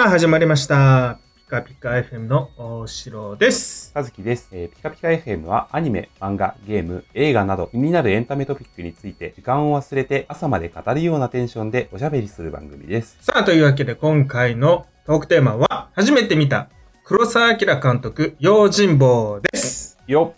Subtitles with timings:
[0.00, 1.18] さあ、始まりました。
[1.36, 3.92] ピカピカ FM の大城です。
[3.92, 13.18] かずきです、えーピカピカ FM はアニメ、漫画、ゲーム、映画など気になるエンタメトピックについて時間を忘れて朝まで語るようなテンションでおしゃべりする番組です。
[13.20, 16.70] さあ、というわけで今回のトークテーマは、初めて見た
[17.04, 19.98] 黒澤明監督、用心棒です。
[20.06, 20.32] よ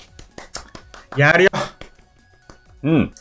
[1.17, 1.51] やるよ。
[1.55, 1.61] っ
[2.83, 3.15] うん。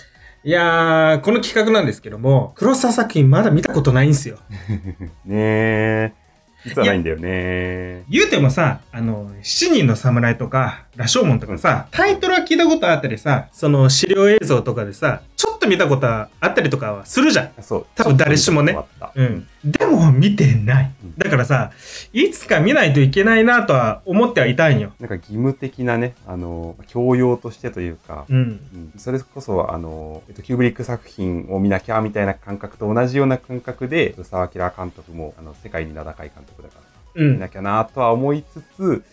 [0.44, 4.40] いやー、この企画なんですけども、黒澤作品まだ見たことないんですよ。
[5.24, 6.22] ねえ。
[6.66, 8.04] 実はないんだよね。
[8.10, 17.52] 言うてもさ、あの、七人の侍とか、羅生門とかさ、タイトルは聞いたことあったりさ、その資料映像とかでさ、ちょっと見たことあったりとかはするじゃん。
[17.62, 17.86] そう。
[17.96, 18.78] 多分誰しもね
[19.16, 19.48] うん。
[19.64, 20.92] でも見てない。
[21.18, 21.72] だからさ、
[22.14, 24.94] いつか見ないといけないなとは思ってはいたんよ。
[25.00, 28.38] なんか義務的なね、あの、教養としてというか、うん。
[28.38, 36.76] うんそれこそ、あの、えっと、キューブリック作品を見なきゃみたいな感覚と同じような感覚で、沢明監督も、あの、世界に名高い監督だか
[37.16, 37.34] ら、うん。
[37.34, 39.04] 見なきゃなとは思いつつ、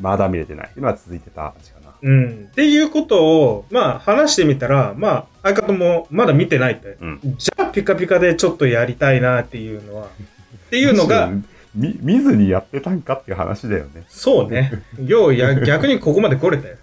[0.00, 1.94] まだ見れてないっていうのは続いてた感じかな。
[2.02, 2.48] うん。
[2.50, 6.96] っていうことを、まあ話してみたら、まあ相方もまだ見てないって。
[7.00, 7.20] うん。
[7.38, 11.30] じゃあピカピカでちょっとやりたいなっていうのは、っていうのが、
[11.74, 14.04] み見ずにやってたんかっていう話だよね。
[14.08, 14.82] そうね。
[15.04, 16.76] ようや、 逆にここまで来れたよ。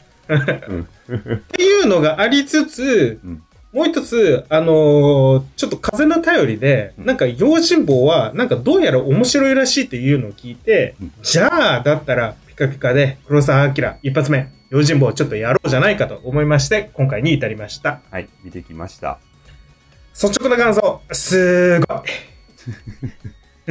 [0.69, 0.81] うん。
[1.35, 18.01] っていうのがありつつ、うんもう一つ、あのーちょっと風の頼りで、うんなんか、用心棒は、なんかどうやら面白いらしいっていうのを聞いて、うんじゃあ、だったら、ピカピカで、黒澤明、一発目、用心棒をちょっとやろうじゃないかと思いまして、今回に至りました。
[18.11, 19.19] はい、見てきました。
[20.13, 22.03] 率直な感想、すーご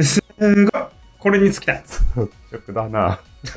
[0.01, 0.03] い。
[0.03, 1.00] すーごい。
[1.21, 1.73] これに尽きた。
[1.77, 1.85] 率
[2.51, 3.19] 直だな。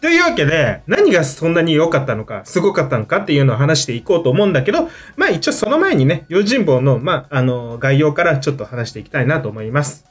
[0.00, 10.06] というわけで、何がそんなに良かったのか、すごかったのかっていうのを話していこうと思うんだけど、まあ一応その前にね、用心棒の、まあ、あの、概要からちょっと話していきたいなと思います。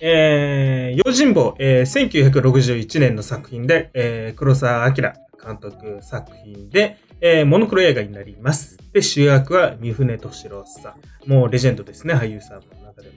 [0.00, 8.78] えー、用心棒、えー、1961年の作品で、えー、黒澤明監督作品で、えー、モノクロ映画になります。
[8.92, 10.94] で、主役は三船敏郎さ
[11.26, 11.30] ん。
[11.30, 13.14] もうレジェンドですね、俳優さんの中でも。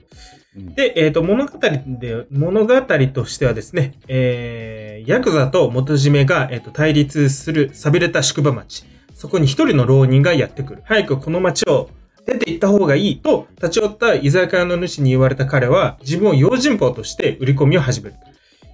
[0.56, 8.84] うんで、えっ、と、物語で、物語としてはですね、えー、ヤクザと元締めが、えっ、と、対立する寂れた宿場町。
[9.14, 10.82] そこに一人の浪人がやってくる。
[10.84, 11.88] 早くこの町を
[12.26, 18.16] 出て行った方がいいと、立ち寄った居酒屋の主に言われた彼は、自分を用心棒として売り込みを始める。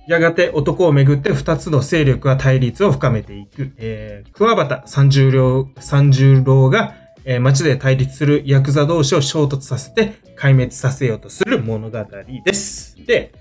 [0.08, 3.72] やがて男をめぐって二つの勢力は対立を深めていく。
[3.76, 6.94] えー、桑畑三十郎、三十郎が、
[7.26, 12.06] えー街で対立するヤクザ同士を衝突させて壊滅させようとする物語
[12.42, 12.96] です。
[13.04, 13.34] で、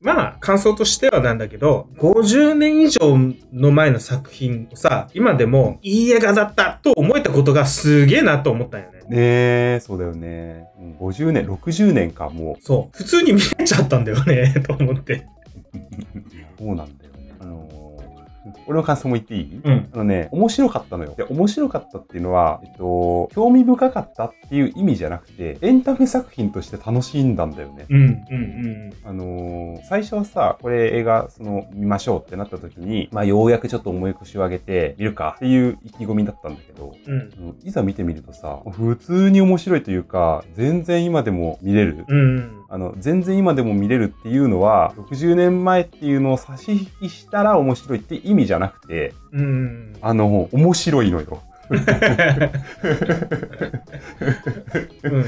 [0.00, 3.16] まあ、感想としてはなんだけど、50年以上
[3.52, 8.98] の前の作品をさ、今でもいい映画だったと思えたことがすげえなと思ったんよね。
[9.08, 9.16] ね
[9.76, 10.66] え、そうだよね。
[10.80, 12.96] うん50年、60年か、もそう。
[12.96, 15.26] 普通に見れちゃったんだよね、 と思って。
[15.78, 16.58] う。
[16.58, 17.34] そうなんだよね。
[17.40, 17.84] あのー
[18.66, 19.60] 俺の感想も言っていい？
[19.64, 19.88] うん。
[19.94, 21.14] あのね、面白かったのよ。
[21.16, 27.86] で、面白かったっていうのは、えっと、興味深かったっていう意味じゃなくて、エンタメ作品として楽しんだんだよね。
[27.88, 37.14] うん、うん、あのー最初はさ、これ映画、その、見ましょうってなった時に、まあ、ようやくちょっと重い腰を上げて、見るかっていう意気込みだったんだけど、うん。
[37.14, 37.20] うん。
[37.20, 42.04] うんいざ見てみるとさ、普通に面白いというか、全然今でも見れる。
[42.06, 42.63] うん。
[42.74, 49.96] あの、全然今でも見れるっていうのは、60年前っていうのを差し引きしたら面白いって意味じゃなくて、うん。
[50.02, 51.40] あの、面白いのよ。
[55.04, 55.24] うん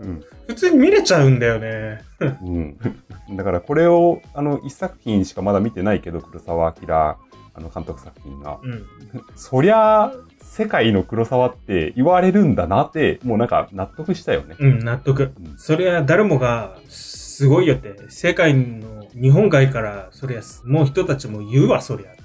[0.00, 0.24] うん。
[0.48, 2.02] 普通に見れちゃうんだよね。
[2.42, 2.76] うん。
[3.36, 7.16] だからこれを、あの、一作品しかまだ見てないけど、黒澤明、あ
[7.60, 8.58] の、監督作品が。
[8.60, 8.84] うん。
[9.36, 10.12] そりゃ、
[10.56, 14.56] 世界の黒沢って言われるんだなって、もうなんか納得したよね。
[14.58, 15.24] うん、納得。
[15.24, 22.15] うんそりゃ誰もが、すごいよって、世界の日本外から、そりゃ、もう人たちも言うわ、そりゃ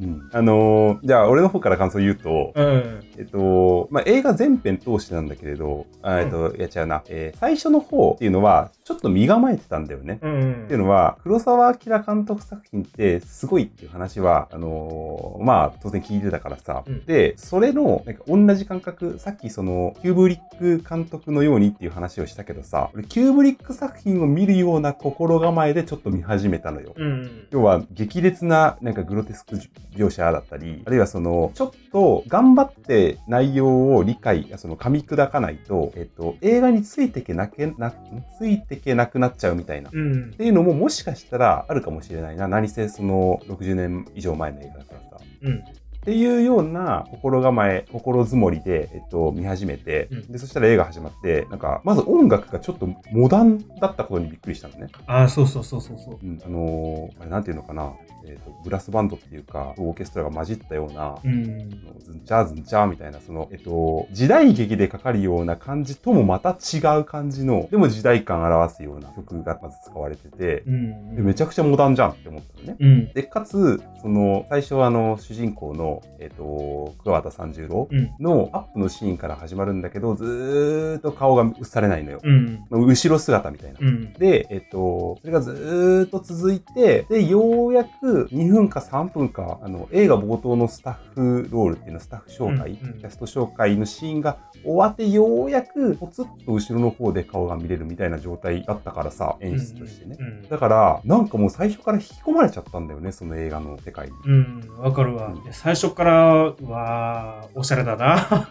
[0.00, 3.00] うんあのーじゃあ俺の方から感想言うと、うん。
[3.18, 7.02] えっと、まあ、映画全編通してなんだけれど、あえっと、やっちゃうな。
[7.08, 10.18] えー最初の方っていうのは、ちょっと身構えてたんだよね。
[10.22, 10.64] うん。
[10.64, 16.82] っていうのは、黒沢明監督作品ってすごいっていう話は、あのーまあ、当然聞いてたからさ。
[16.86, 26.92] うんで、それの、なんか同じ感覚、さっきその、キューブリック監督のようにっていう話をしたけどさ、俺キューブリック作品を見るような心構えでちょっと見始めたのよ。
[26.96, 27.46] うん。
[27.50, 29.56] 要は、激烈な、なんかグロテスク
[29.94, 37.92] 描写だったり、あるいはその、ちょっと頑張って内容を理解、その噛み砕かないと、えっと、映画についてけなけな、
[38.38, 39.90] ついてけなくなっちゃうみたいな。
[39.92, 40.36] うんっ。
[40.36, 42.48] ていうのももしかしたらあるかもしれないな。
[42.48, 45.24] 何せその60年以上前の映画だからさ。
[45.42, 45.64] うん。
[46.06, 54.86] っていうような心構え、心づもりで、えっと、見始めて、うんで、そしたら映画始まって、なんか、まず音楽がちょっとモダンだったことにびっくりしたのね。
[55.08, 56.18] ああ、そうそうそうそうそう。
[56.22, 57.92] うん、あのーあれなんていうのかな、
[58.24, 61.70] えっ、と、ブラスバンドっていうか、オーケストラが混じったような、うん。
[61.98, 71.16] ズンチャーズンチャーみたいな、その、えっと、時代劇でかかるような感じともまた違う感じの、でも時代感を表すような曲がまず使われてて、うん。
[71.16, 72.76] でめちゃくちゃモダンじゃんって思ったのね。
[72.78, 73.12] うん。
[73.12, 78.14] で、かつ、その、最初はあの、主人公の、えっ、と、桑田三十郎うん。
[78.20, 82.20] のアップのシーンから始まるんだけど、ずーっと顔が映されないのよ。
[82.22, 82.64] うん。
[82.70, 83.78] 後ろ姿みたいな。
[83.80, 84.12] うん。
[84.14, 100.16] で、えっと、それがずーっと続いて、で、ようやく2分か3分か、あの、映画冒頭のスタッフロールっていうの、スタッフ紹介、うんうんキャスト紹介のシーンが終わって、ようやく、ポツッと後ろの方で顔が見れるみたいな状態だったからさ、演出としてね。
[100.18, 100.48] うん。
[100.48, 104.14] だから、なんかもう最初から引き込まれちゃったんだよね、その映画の世界に。
[104.24, 106.14] うん、わかるわ最初から
[106.62, 108.50] は、おしゃれだな。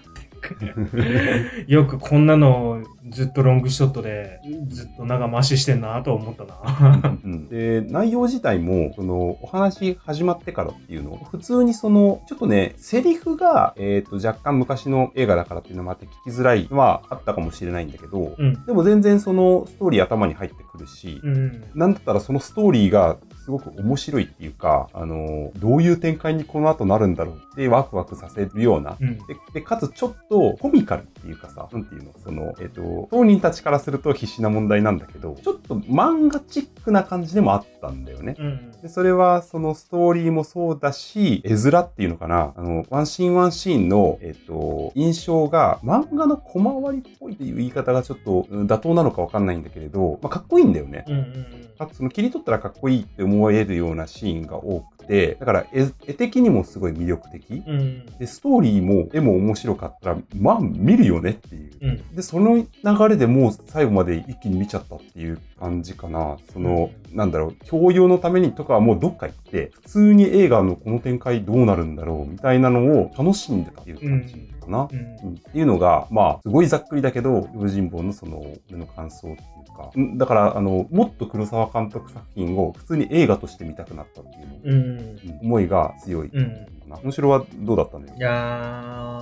[1.68, 7.18] よくこんなのずっとロングショットでずっと長回ししてんなと思ったな。
[7.24, 18.66] うんで、内容自体も、その、お話始まってからっていうの、普通にその、ちょっとね、セリフが、えっ、と、若干昔の映画だからっていうのもあって聞きづらいのはあったかもしれないんだけど、うん。
[18.66, 21.64] でも全然そのストーリー頭に入ってくるし、うん。
[21.76, 29.18] なんだったらそのストーリーがすごく面白いっていうか、あの、どういう展開にこの後なるんだろうってワクワクさせるような、うん。
[29.20, 38.36] で、でかつちょっとコミカルっていうかさ、なんていうの、その、えっ、と、当人たちからすると必死な問題なんだけど、ちょっと漫画チックな感じでもあったんだよね。
[38.38, 38.72] うん。
[38.84, 42.54] で、それは、そのストーリーもそうだし、絵面っていうのかな。
[42.56, 51.06] あの、ワンシーンワンシーンの、えっと、印象が、漫画の小回りっぽいっていう言い方がちょっと、うん妥当なのかわかんないんだけれど、まあ、かっこいいんだよね。
[51.08, 51.16] うん。
[51.16, 51.46] うん。
[51.78, 57.64] あその切り取ったらかっこいいって思えるようなシーンが多くて、だから絵絵的にもすごい魅力的。
[57.66, 58.06] うん。
[58.18, 61.72] で、ストーリーも絵も面白かったら、まあ見るよねっていう。
[61.82, 62.16] うん。
[62.16, 62.66] で、その流
[63.10, 66.38] れでもう最後まで一気に見ちゃったっていう感じかな。
[66.52, 74.88] その、なんだろう、教養のためにとかはもうどっか行って、普通に映画のこの展開どうなるんだろうみたいなのを楽しんでたっていう感じかな。
[74.92, 74.98] うん。
[74.98, 86.68] うんっていうのが、まあ、すごいざっくりだけど、用心棒のその、俺の感想っていうか、んだから、あの、もっと黒沢監督作品を普通に映画として見たくなったっていう思いが強いかうん。
[86.90, 86.98] な。
[87.02, 88.16] 面白はどうだったんだよ？
[88.18, 88.22] い。
[88.22, 88.30] や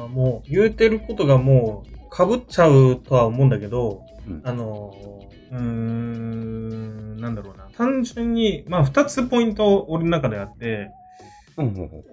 [0.05, 4.93] ー、もう、言うてることがもう、被っちゃうとは思うんだけど、うんあの、
[5.53, 7.65] うーん、なんだろうな。
[7.77, 10.91] 単純に、まあ、二つポイント、俺の中であって、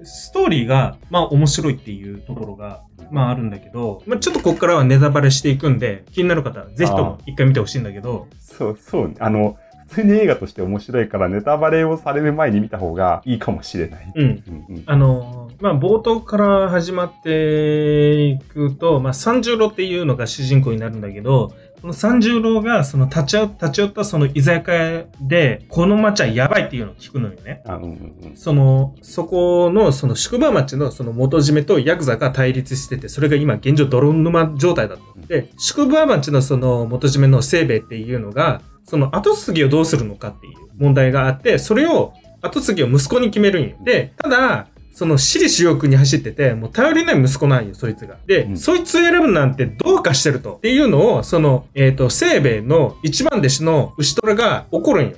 [0.05, 9.57] ストーリーが、まあ、面白いっていうところが、まあ、あるんだけど、まあ、ちょっとここからはネタバレしていくんで、気になる方は、ぜひとも一回見てほしいんだけど、そう、そう、あの、
[9.89, 14.13] 普通に映画として面白いからネタバレをされる前に見た方がいいかもしれない。
[14.15, 14.23] うん。
[14.23, 21.53] うんうんあの、まあ、冒頭から始まっていくと、まあ、三十郎っていうのが主人公になるんだけど、
[21.93, 27.63] 三十郎が、その立ち寄立ち寄ったその居酒屋で、この町はやばいっていうのを聞くのよね。
[27.67, 27.95] あうんうんう
[28.29, 35.03] んその、そこの、その宿場町のその元締めとヤクザが対立してて、それが今現状泥沼状態だと。
[35.27, 42.13] で、宿場町のその元締めの清兵衛っていうのが、その後継ぎをどうするのかっていう問題があって、それを、
[42.43, 43.77] 後継ぎを息子に決めるんよ。
[43.85, 48.17] で、ただ、その私利私欲に走ってて、もう頼りない息子なんよ、そいつが。
[48.27, 50.55] で、うんそいつを選ぶなんてどうかしてると。
[50.55, 55.17] っていうのを、その、えっ、と、清兵衛の一番弟子の牛虎が怒るんよ。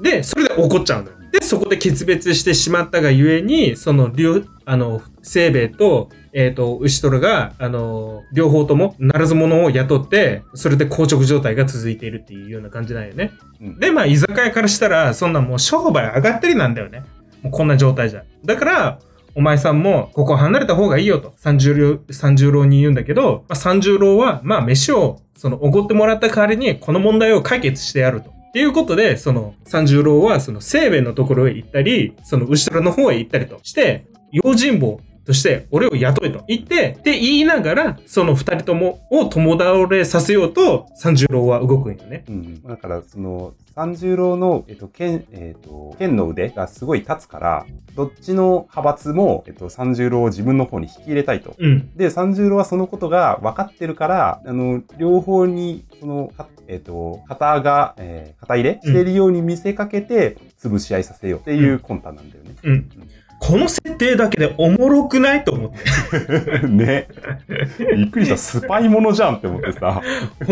[0.00, 1.16] で、それで怒っちゃうのよ。
[1.32, 13.32] で、そこで決別してしまったがゆえに、その、両、あの、清兵衛と、えっ、と、牛虎が、あの、両方とも、ならず者を雇って、それで硬直状態が続いているっていうような感じなんよね。
[13.60, 17.02] うんで、まあ、居酒屋からしたら、そんなもう商売上がってりなんだよね。
[17.44, 18.24] もうこんな状態じゃ。
[18.44, 18.98] だから、
[19.36, 28.30] お前さんも、ここ離れた方がいいよと、三十郎、三十郎に言うんだけど、まあ、三十郎は、まあ、飯を、その、おごってもらった代わりに、この問題を解決してやると。
[28.30, 42.24] っていうことで、その、三十郎は、その、西弁のところへ行ったり、その、牛虎の方へ行ったりとして、用心棒として、俺を雇えと言って、って言いながら、その二人ともを共倒れさせようと、三十郎は動くんよね。
[42.28, 47.66] うん、だから、その、三十郎の、えっと、剣、えっと、剣の腕がすごい立つから、
[47.96, 51.56] どっちの派閥も、えっと、三十郎を自分の方に引き入れたいと。
[51.58, 51.90] うん。
[51.96, 62.54] で、三十郎はそのことが分かってるから、あの、両方に、その、かえっ、と、肩が、えー肩入れしているように見せかけて、潰し合いさせようっていう魂胆なんだよね。
[62.62, 62.90] うん。
[63.46, 66.64] この設定だけでおもろくないと思って。
[66.66, 67.08] ね。
[67.96, 68.38] びっくりした。
[68.38, 70.00] スパイものじゃんって思ってさ。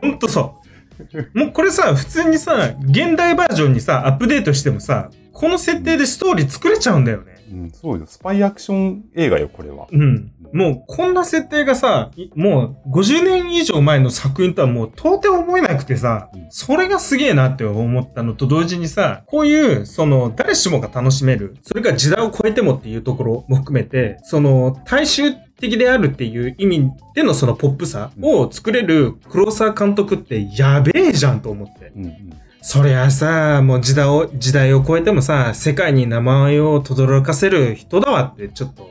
[0.03, 1.39] ほんとそう。
[1.39, 7.32] もうこれさ、普通にさ、現代バージョンにさ、アップデートしてもさ、この設定でストーリー作れちゃうんだよね。
[7.53, 8.07] ううん、そうよ。
[8.07, 9.87] スパイアクション映画よ、これは。
[9.91, 10.33] うん。
[10.53, 25.33] もう、こんな設定がさ、いもう、50年以上前の作品とはもう、到底思えなくてさうん、それがすげえなって思ったのと同時にさ、こういう、その、誰しもが楽しめる、それが時代を超えてもっていうところも含めて、その、大衆
[25.63, 31.93] 的であるっていう意味でのそのポップさを作れる黒沢監督ってやべえじゃんと思って。
[31.97, 32.33] うんうん。
[32.63, 38.91] そりゃさ、もう時代を、時代を超えてもさ、世界に名前を轟かせる人だわって、ちょっと、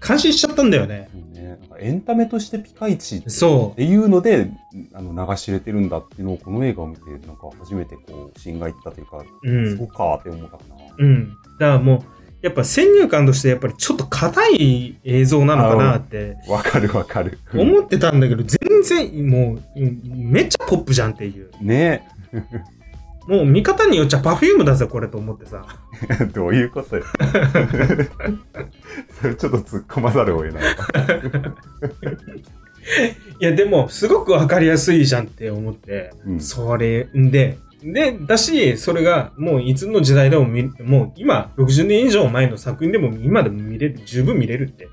[0.00, 1.10] 感心しちゃったんだよね。
[1.34, 4.50] ね、エンタメとしてピカイチっていうので、
[4.94, 9.50] あの、流し入れてるんだっていうのをこの映画を見て、なんか初めてこう、芯がいったというか、う。
[9.50, 9.76] うん。
[9.76, 10.76] そうかって思ったかな。
[10.96, 11.28] うん。
[11.28, 12.00] だからもう、
[12.40, 17.38] やっぱ先入観としてやっぱりちょっと硬い映像なのかなってわかるわかる。
[17.52, 21.50] 思ってたんだけど、全然もう、うんめっちゃポップじゃんっていう。
[21.60, 22.08] ね
[23.26, 25.66] もう見方によっちゃパフュームだぜ、これと思ってさ。
[26.32, 27.04] どういうことよ。
[29.20, 30.64] そ れちょっと突っ込まざるを得ない。
[33.40, 36.12] いや、でも、すごくわかりやすいじゃんって思って。
[36.24, 44.88] うんそれで、で、だし、それが、もういつの時代でも見、もう今、60年以上前の作品でも今でも見れる、十分見れるって、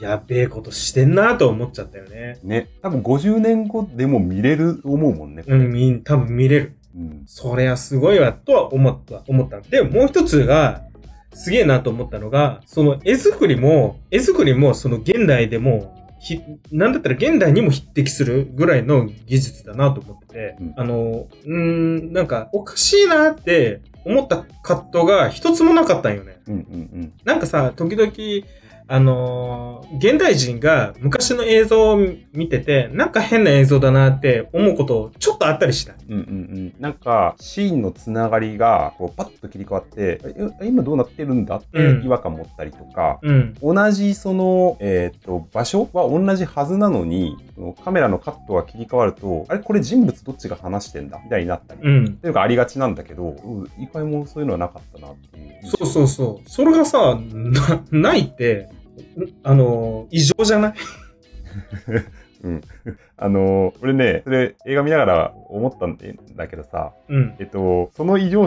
[0.00, 2.38] やべえことしてんなと思っちゃったよね。
[2.42, 2.68] ね。
[2.82, 5.44] 多分50年後でも見れると思うもんね。
[5.46, 6.76] うん、み多分見れる。
[6.96, 7.22] うん。
[7.26, 9.60] そりゃすごいわ、とは思った、思った。
[9.60, 10.82] で、もう一つが、
[11.34, 26.40] すげえなと思ったのが、その絵作りも、絵作りもその現代でも、ひ、なんだったら現代にも匹敵するぐらいの技術だなと思ってて、うんあの、うーん、なんか、おかしいなって思ったカットが一つもなかったんよね。
[26.46, 28.12] うんうんなんかさ、時々、
[28.92, 31.98] あのー現代人が昔の映像を
[32.32, 35.94] 見てて、なんか変な映像だなって思うことちょっとあったりした。
[36.08, 36.14] うん。
[36.14, 36.74] うんうんうん。
[36.80, 43.54] なんか、シーンのつながりが、こう、パッと切り替わって、え今どうなってるんだってうん違和感持ったりとか、うん。
[43.62, 47.36] 同じその、えっ、と、場所は同じはずなのに、
[47.84, 51.20] カメラのカットが切り替わると、あれこれ人物どっちが話してんだ？
[51.22, 51.82] みたいになったり。
[51.82, 52.04] うん。
[52.04, 55.66] っていうのがありがちなんだけど、うん一回もそういうのはなかったなっていう。
[55.66, 56.48] そうそうそう。
[56.48, 58.81] それがさ、な、ないって、ん
[59.42, 60.74] あの、異常じゃない？
[63.24, 65.96] あのー俺ね、それ映画見ながら思ったん
[66.36, 67.34] だけどさ、うん。
[67.38, 68.46] えっと、その異常、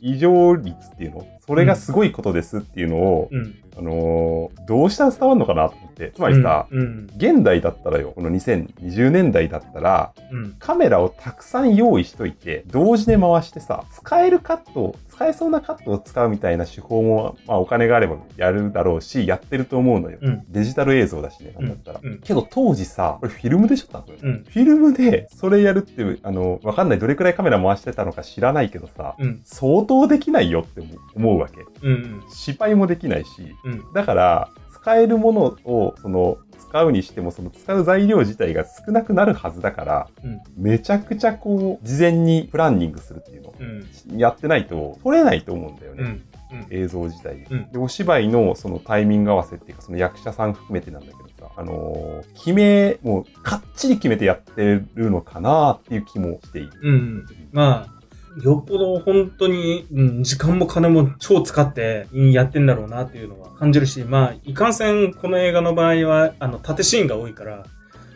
[0.00, 1.26] 異常率っていうの？
[1.46, 3.54] それがすごいことですっていうのを、うん。
[3.76, 6.12] あのーどうしたら伝わるのかなと思って。
[6.14, 7.10] つまりさ、うん。
[7.16, 10.56] 現代だったらよ、この2020年代だったら、うん。
[10.58, 20.18] カメラをたくさん用意しといて、同時で回してさ、使えるカットを、使えそうなカットを使うみたいな手法も、まあお金があればやるだろうし、やってると思うのよ。
[20.20, 20.44] うん。
[20.48, 22.00] デジタル映像だしね、なんだったら。
[22.02, 22.18] うん。
[22.20, 24.11] けど当時さ、これフィルムでしょ多分。
[24.20, 24.44] うん。
[24.44, 26.98] フィルムでそれやるっていう、あの、わかんない。
[26.98, 29.40] どれくらいカメラ回してたのか知らないけどさ、うん。
[29.44, 30.82] 相当できないよって
[31.14, 31.64] 思うわけ。
[31.82, 32.22] うん。
[32.30, 33.54] 失敗もできないし。
[33.64, 33.92] うん。
[33.94, 44.18] だから、使えるものを、その、使うにしても、その使う材料自体が少なくなるはずだから、うんめちゃくちゃこう、事前にプランニングするっていうのをうん。
[44.18, 46.02] やってないと、撮れないと思うんだよね。
[46.02, 46.08] うん。
[46.08, 46.66] うん。
[46.70, 56.70] 映像自体、うんで、お芝居のそのタイミング合わせっていうか、その役者さん含めてなんだけどさ、あのー決め、もう、かっちり決めてやってるのかなっていう気もしている。
[56.82, 57.26] うん。
[57.52, 67.66] まあ、よっぽど本当に、うん、時間も金も超使ってやってんだろうなっていうのは感じるし、まあ、いかんせんこの映画の場合は、あの、縦シーンが多いから、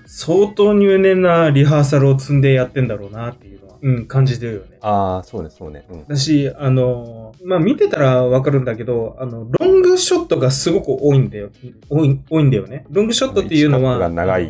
[0.07, 4.79] 相当入念なリハーサルを積んでやってんだろうなっていう、うん、感じてるよね。
[4.81, 5.85] ああ、そうね、そうね。
[5.91, 6.07] うん。
[6.07, 11.51] だし、あの、まあ、見てたらわかるんだけど、あの、ロングショットがすごく多いんだよ。
[11.89, 12.87] 多い、多いんだよね。
[12.91, 14.45] ロングショットっていうのは、が長い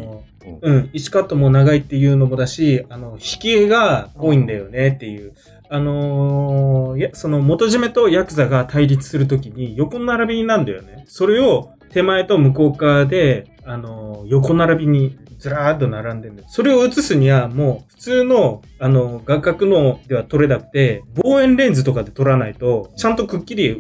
[0.63, 5.33] うんうん、1カットも長いっていうのもだし、あの、引き絵が多いんだよねっていう。
[5.69, 11.05] あのーその元締めとヤクザが対立するときに横並びなんだよね。
[11.09, 16.49] それを手前と向こう側で、あのー横並びにずらーっと並んでるんだよ。
[16.51, 23.77] それを映すにはもう普通の、あの、画角のでは撮れなくて、望遠レンズとかで撮らないと、ちゃんとくっきり映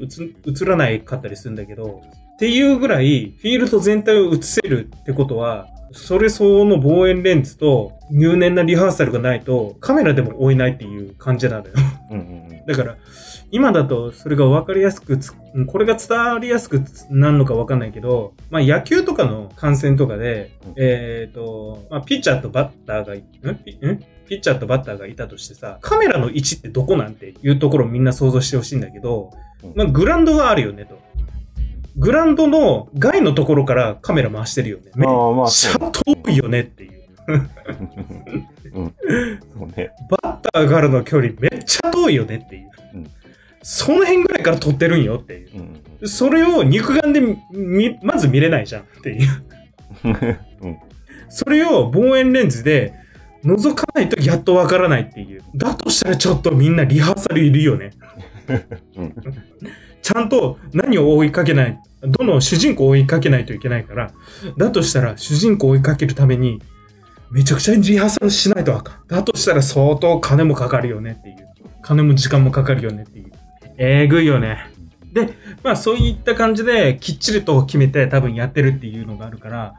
[0.50, 2.02] 映らないかったりするんだけど、
[2.36, 11.72] っていうぐらい、フィールド全体を映せるってことは、それ相応の望遠レンズと入念なリハーサルがないと、カメラでも追えないっていう感じなのよ。
[12.10, 12.66] うんうんうん。
[12.66, 12.96] だから、
[13.50, 15.18] 今だとそれが分かりやすく
[15.66, 23.22] これが伝わりやすくつなるのか分かんないけど、まあ野球とかの観戦とかで、うんえっ、と、まあピッチャーとバッターがい、ん？
[23.64, 24.04] ピん？
[24.26, 29.30] ピッチャーとバッターがいたとしてさ、カメラの位置ってどこなんていうところをみんな想像してほしいんだけど、
[29.74, 30.98] まあグラウンドがあるよねと。
[31.96, 34.90] グラウンドの外のところからカメラ回してるよね。
[34.96, 35.08] めっ
[35.48, 36.92] ちゃ遠いよねっていう。
[38.74, 38.94] うん。
[39.56, 39.92] そうね。
[40.22, 42.70] バッターからの距離めっちゃ遠いよねっていう。
[42.94, 43.10] うん
[43.68, 45.58] その辺ぐらいから撮ってるんよっていう。
[45.58, 49.28] うんそれを肉眼でみまず見れないじゃんっていう。
[50.04, 50.78] うん
[51.28, 52.94] それを望遠レンズで
[53.44, 55.42] 覗かないとやっとわからないっていう。
[55.56, 57.90] だとしたらちょっとみんなリハーサルいるよね。
[58.96, 59.14] うん
[60.00, 64.12] ちゃんと何を追いかけない、どの主人公を追いかけないといけないから、
[64.56, 66.62] だとしたら主人公を追いかけるために、
[67.32, 69.08] めちゃくちゃリハーサルしないとあかん。
[69.08, 71.36] だとしたら相当金もかかるよねっていう。
[71.82, 73.32] 金も時間もかかるよねっていう。
[73.78, 74.70] えぐいよね。
[75.12, 75.30] で、
[75.62, 79.74] まあそういった感じできっちりと決めて多分やってるっていうのがあるから、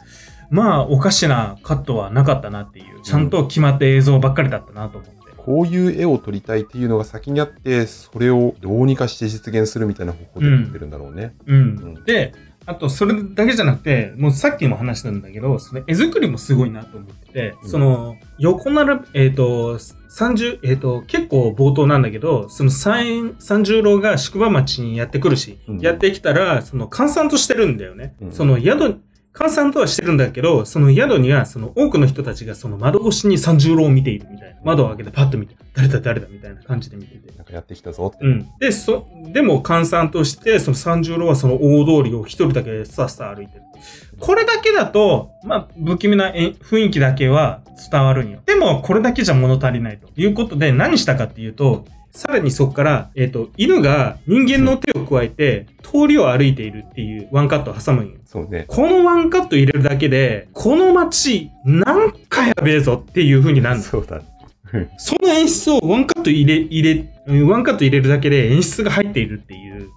[0.49, 3.01] まあおかしなカットはなかったなっていう。
[3.01, 5.17] ちゃんと決まった映像ばっかりだったなと思って。
[5.47, 11.35] こういう絵を撮りたいっていうのが先にあって、それをどうにかして実現するみたいな方法で撮ってるんだろうね。
[11.45, 11.55] うん。
[11.55, 11.59] う
[11.99, 12.33] んで、
[12.65, 28.15] あと、それだけじゃなくて、もうさっきも話したんだけど、その絵作りもすごいなと思ってて、うんその、横並び、えっ、と、30、えっ、と、結構冒頭なんだけど、その三三十郎が宿場町にやってくるし、うんやってきたら、その、閑散としてるんだよね。
[28.21, 29.01] うんその宿、
[29.37, 34.57] 閑散とはしてるんだけど、その宿には、その多くの人たちがその窓越しに三十郎を見ているみたいな。
[34.63, 37.37] 窓を開けてパッと見て、誰だ誰だみたいな感じで見てて。
[37.37, 38.25] なんかやってきたぞって。
[38.25, 38.49] うん。
[38.59, 43.66] で、そ、でも、閑散として、その三十郎はその大通りを一人だけさっさ歩いてる。
[44.19, 48.39] これだけだと、まあ、不気味なえ雰囲気だけは伝わるんよ。
[48.45, 58.13] でも、これだけじゃ物足りないということで、何したかっていうと、さらにそこから、えっ、と、犬が人間の手を加えて、通りを歩いているっていうワンカットを挟むんよ。
[58.25, 58.65] そうね。
[58.67, 63.83] このワンカット入れるだけで、この街、なんかやべえぞっていう風になるの。
[63.83, 64.21] そうだ。
[64.97, 69.89] その演出をワンカット入れ、入れ、うんワンカット入れるだけで演出が入っているっていう、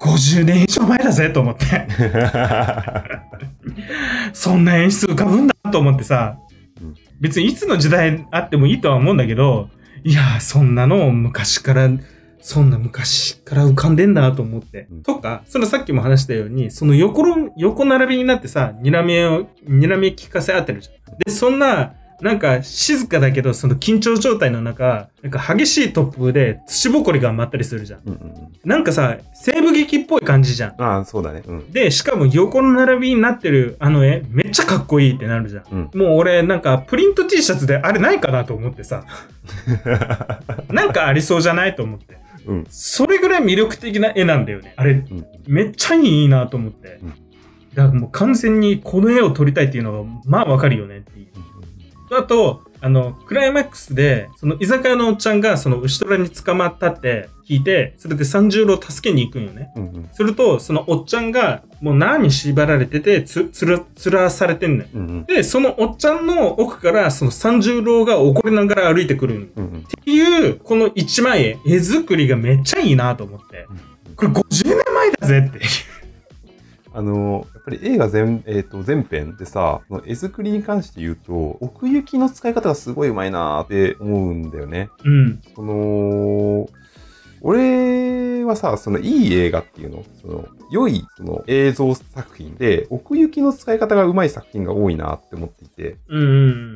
[0.00, 1.86] 50年以上前だぜと思って、
[4.32, 6.38] そんな演出浮かぶんだと思ってさ
[6.80, 9.68] うん、別にいつの時代あってもいいとは思うんだけど、
[10.04, 11.88] いやー、そんなの昔から、
[12.40, 14.86] そんな昔から浮かんでんだと思って。
[14.90, 21.18] うんとか、そのさっきも話したように、その横ろ横並びになってさ、睨みを、睨み聞かせ合ってるじゃん。
[21.18, 28.00] で、そんな、なんか静かだけど、その緊張状態の中、なんか激しい突風で土ぼこりが舞ったりするじゃん。
[28.06, 30.82] うんうんうんなんかさ、西部劇っぽい感じじゃん。
[30.82, 31.42] ああ、そうだね。
[31.46, 31.72] うん。
[31.72, 35.64] で、しかも横の並びになってるあの絵、めっちゃかっこいいってなるじゃん。
[35.70, 35.98] うん。
[35.98, 39.04] もう俺、なんかプリント T シャツであれないかなと思ってさ、
[40.68, 42.18] なんかありそうじゃないと思って。
[42.46, 42.66] うん。
[42.68, 44.74] それぐらい魅力的な絵なんだよね。
[44.76, 45.24] あれ、うん。
[45.46, 46.98] めっちゃいいなと思って。
[47.02, 47.14] うん
[47.74, 51.12] だからもう完全にこの絵を撮りたいっていうのが、まあわかるよねって。
[52.10, 59.72] あと、あの、クライマックスで、その居酒屋のおっちゃんが、その牛虎に捕まったって聞いて、それで三十郎助けに行くんよね。
[59.74, 60.08] うんうん。
[60.12, 64.96] すると、そのおっちゃんが、もう何に縛られてて、つ、つら、つらされてんねん。
[64.96, 65.24] うんうん。
[65.24, 69.80] で、そのおっちゃんの奥から、その三十郎が怒りながら歩いてくるんようんうん。
[69.80, 73.66] っていう、この一枚絵、絵作りがめっちゃいいなと思って。
[74.14, 75.60] これ50年前だぜって。
[76.92, 84.90] あの、やっぱり映画全、えっ、と、全編でさ、その絵作りに関して言うと、奥行きの使い方がすごいうまいなーって思うんだよね。
[85.04, 85.40] うん。
[85.54, 86.68] その、
[87.40, 96.26] 俺はさ、そのいい映画っていうの、その良いその映像作品で奥行きの使い方がうまい作品が多いなって思っていて、うんう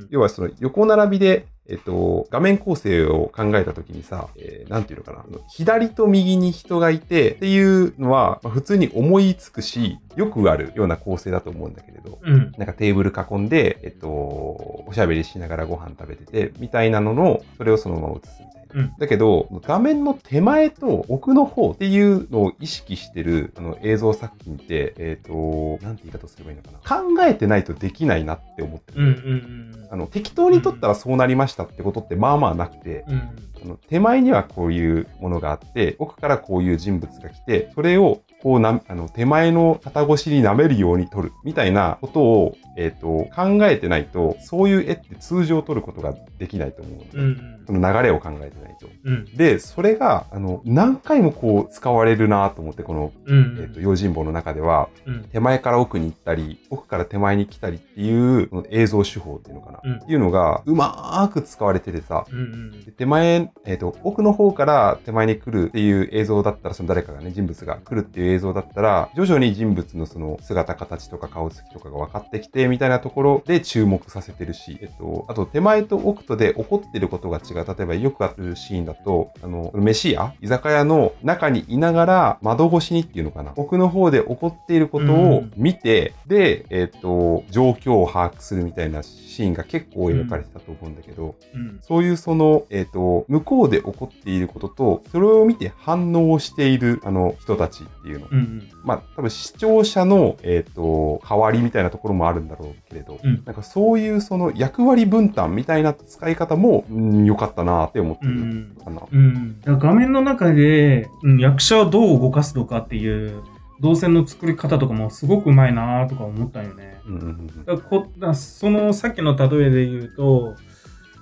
[0.03, 12.35] ん要はその横並びで、えっと、画面構成を考えたときにさ、えーなんていうのかな、左と右に人がいてっていうのは、まあ普通に思いつくし、よくあるような構成だと思うんだけれど、うん。
[12.35, 12.53] うん。
[12.59, 18.62] なんかテーブル囲んで、えっと、おしゃべりしながらご飯食べてて、みたいなのの、それをそのまま映すみたいな。
[18.75, 27.03] うんだけど、画面の手前と奥の方っていうのを意識してるあの映像作品って、えっ、と、なんて言い方すればいいのかな。
[27.03, 29.03] 考えてないとできないなって思ってる。
[29.03, 33.37] うんうんあの適当に撮ったらそうなりましたってことってまあまあなくて、うん。
[33.63, 47.65] あの手前にはこういうものがあって、奥からこういう人物が来て、それをこうな、あの手前の肩越しに舐めるように撮るみたいなことを、えっ、と、考えてないと、そういう絵って通常撮ることができないと思うので、うんうん。
[47.67, 48.89] その流れを考えてないと。
[49.05, 49.25] うん。
[49.37, 53.59] で、それが、あの、何回もこう使われるなと思って、この、うん。
[53.61, 55.25] えっ、と、用心棒の中では、うん。
[55.25, 62.85] 手前から奥に行ったり、奥から手前に来たりっていう、この映像手法っていうのかな、うんっていうのが、うまーく使われててさ、うんうん。
[62.85, 77.65] で手前、えっ、と、奥の方から手前に来るっていう映像だったら、その誰かがね、人物が来るっていう映像だったら、徐々に人物のその姿形とか顔つきとかが分かってきて、みたいなところで注目させてるし、えっと、あと手前と奥とで起こってることが違う。
[77.67, 83.53] 例えばよくあるシーンだと、あの、飯屋居酒屋の中にいながら窓越しにっていうのかな。
[83.57, 91.79] 奥の方で起こっていることを見て、で、えっと、状況を把握するみたいなシーンが結構描かれてたと思うんだけど、うん。
[91.83, 98.29] そういうその、えっ、と、向こうで起こっていることと、それを見て反応をしている、あの、人たちっていうの。
[98.31, 98.69] うんうん。
[98.85, 109.03] まあ、多分視聴者の、えっ、と、代わりみたいなところもあるんだろうけれど、うんなんかそういうその役割分担みたいな使い方も、うん、良かったなって思ってるうんかな。
[109.11, 109.61] うん。
[109.61, 113.43] だから画面の中で、うん、役者をどう動かすのかっていう
[113.81, 117.01] 動線の作り方とかもすごくうまいなとか思ったよね。
[117.07, 120.55] うんうんうんだからこだからそのさっきの例えで言うと、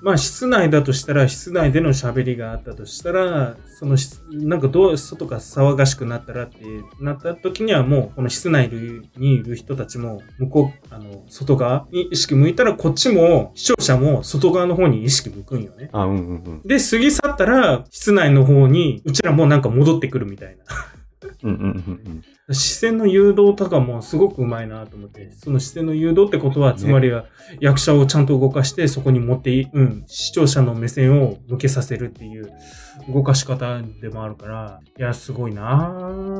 [0.02, 6.64] まあ室内だとしたら室内での喋りがあったとしたら、その室なんかどう外が騒がしくなったらって
[7.00, 8.70] なった時にはもうこの室内
[9.16, 15.90] にいる人たちも向こう、あの、外側に意識向いたらこっちも視聴者も外側の方に意識向くんよね。
[15.92, 16.62] あ、うんうんうん。
[16.64, 20.64] で、過ぎ去ったら室内の方にうちらもなんか戻ってくるみたいな。
[21.42, 21.70] うんうんうんう
[22.10, 22.22] ん。
[22.52, 27.24] 視線の誘導とかもすごくうまいなと思って、その視線の誘導ってことは、つまりは
[27.60, 32.52] 役者をちゃんと動かして、そこに持ってい、うん、視聴者の目線を向けさせるっていう
[33.08, 35.90] 動かし方でもあるから、いや、すごいな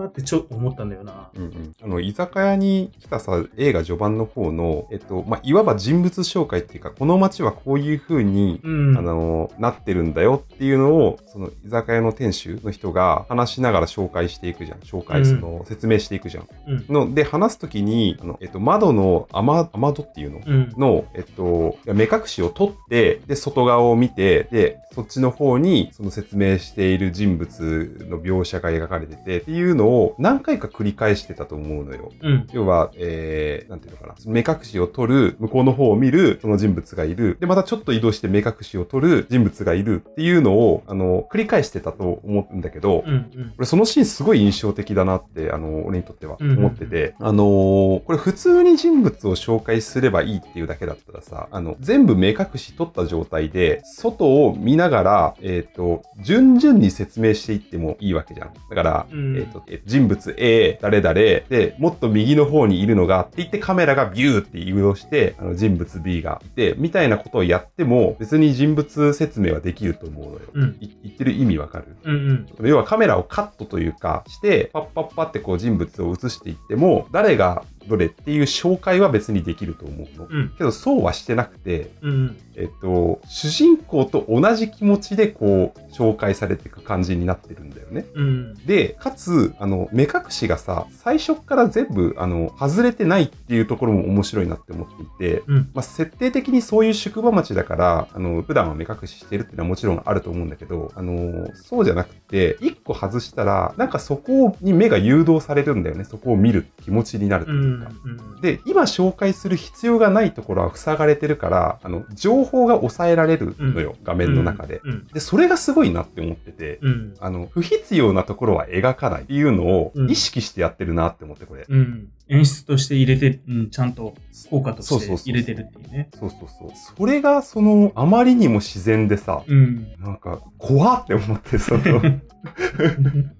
[0.04, 1.30] ーってちょっと思ったんだよな。
[1.34, 8.98] うんうん、あの居酒屋に来たさ映画序盤の方の、えっとまあ、いわば人物紹介っていうかこの街はこういう風に、うん。
[8.98, 14.78] あのなってるんだよっていうのをその居酒屋の店主の人が話しながら紹介していくじゃん。
[14.80, 16.48] 紹介その、説明していくじゃん。
[16.66, 16.86] うん。
[16.88, 20.72] ので話す時にあの、えっと、窓の雨雨戸っていうの、うん。
[20.76, 32.10] の、えっと、目隠しを取って、で、外側を見て、で、そっちの方に、その説明している人物の描写が描かれてて、っていうのを何回か繰り返してたと思うのよ。
[32.20, 32.46] うん。
[32.52, 34.14] 要は、えー、なんていうのかな。
[34.26, 37.36] 目隠しを取る、向こうの方を見る、その人物がいる。
[37.40, 43.12] で、またちょっと移動して目隠しを取る人物がいるっていうのを、あの、繰り返してたと思うんだけど、うん。
[43.12, 43.52] うん。
[43.58, 58.52] 俺そのシーンすごい印象的だなって、あの、俺にとってはうん思ってて、あのーこれ普通に人物を紹介すればいいっていうだけだったらさ、あの、全部目隠し取った状態で、外を見ながら、えっ、と、順々に説明していってもいいわけじゃん。
[58.68, 70.40] だから、うんえっ、と、え人物 A、誰々、で、もっと右の方にいるのが、って言ってカメラがビューって移動して、あの、人物 B がいて、みたいなことをやっても、別に人物説明はできると思うのよ。
[70.54, 70.76] うん。
[70.80, 71.84] い言ってる意味わかる？
[72.04, 72.46] うん。
[72.58, 72.68] うん。
[72.68, 80.26] 要はカメラをカットというかして、パッパッパってこう人物を映していっても、誰がどれっていう紹介は別にできると思うの。
[80.28, 80.48] うん。
[80.56, 82.36] けどそうはしてなくて、うん。
[82.56, 88.04] えっと、主人公と同じ気持ちでこう、紹介されていく感じになってるんだよね。
[88.14, 88.54] うん。
[88.66, 95.70] で、かつ、あの、目隠しがさ、最初っから全部、あの、外れてないっていうところも面白いなって思っていて、うん。
[95.74, 106.04] まあ、設定的にそういう宿場町だから、あの、普段は目隠ししてるっていうのはもちろんあると思うんだけど、あの、そうじゃなくて、一個外したら、なんかそこに目が誘導されるんだよね。
[106.04, 107.54] そこを見る気持ちになるとう。
[107.70, 107.90] いうんか。
[108.04, 108.40] うん。
[108.40, 114.80] で、今紹介する必要がないところは塞がれてるから、あの、情報が抑えられるのよ、画面の中で。
[114.84, 115.06] うん。
[115.06, 117.14] で、それがすごいなって思ってて、うん。
[117.20, 121.66] あの、不必要なところは描かないっていうのをうん意識してやってるなって思って、これ。
[121.68, 122.08] うん。
[122.28, 124.14] 演出として入れて、うん、ちゃんと
[124.50, 126.08] 効果として入れてるっていうね。
[126.14, 126.70] そうそうそう。
[126.96, 129.94] それが、その、あまりにも自然でさ、うん。
[129.98, 132.00] なんか、怖って思って、その、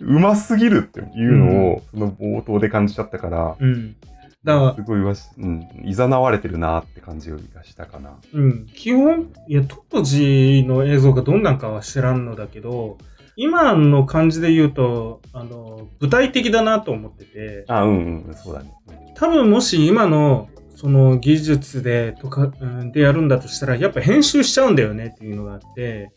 [0.00, 3.96] うますぎるっていうのを、その冒頭で感じちゃったから、うん。
[4.44, 8.18] だからすごいわし、うん、いざなわれてるなって感じがしたかな。
[8.32, 8.66] うん。
[8.66, 12.98] 基本、いや、当時の映像がどんなんかは知らんのだけど、
[13.36, 18.70] 今の感じで言うと、あの、具体的だなと思ってて、あ、うん、うん、そうだね。
[19.14, 26.12] 多分もし今の、その技術で、とか、うんでやるんだとしたら、やっぱ編集しちゃうんだよねっていうのがあって、